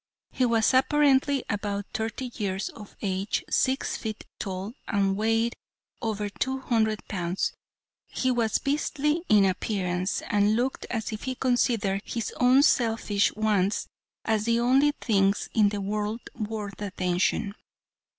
He 0.31 0.47
was 0.47 0.73
apparently 0.73 1.43
about 1.47 1.85
thirty 1.93 2.31
years 2.33 2.69
of 2.69 2.95
age, 3.03 3.43
six 3.51 3.97
feet 3.97 4.25
tall, 4.39 4.73
and 4.87 5.15
weighed 5.15 5.53
over 6.01 6.27
two 6.27 6.57
hundred 6.61 7.07
pounds. 7.07 7.53
He 8.07 8.31
was 8.31 8.57
beastly 8.57 9.21
in 9.29 9.45
appearance, 9.45 10.23
and 10.23 10.55
looked 10.55 10.87
as 10.89 11.11
if 11.11 11.25
he 11.25 11.35
considered 11.35 12.01
his 12.03 12.33
own 12.39 12.63
selfish 12.63 13.31
wants 13.35 13.89
as 14.25 14.45
the 14.45 14.59
only 14.59 14.93
things 14.99 15.49
in 15.53 15.69
the 15.69 15.81
world 15.81 16.21
worth 16.33 16.81
attention. 16.81 17.53